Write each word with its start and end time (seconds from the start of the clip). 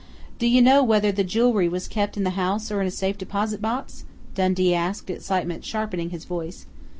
"Do 0.39 0.47
you 0.47 0.63
know 0.63 0.83
whether 0.83 1.11
the 1.11 1.23
jewelry 1.23 1.69
was 1.69 1.87
kept 1.87 2.17
in 2.17 2.23
the 2.23 2.31
house 2.31 2.71
or 2.71 2.81
in 2.81 2.87
a 2.87 2.89
safe 2.89 3.19
deposit 3.19 3.61
box?" 3.61 4.03
Dundee 4.33 4.73
asked, 4.73 5.11
excitement 5.11 5.63
sharpening 5.63 6.09
his 6.09 6.25
voice. 6.25 6.65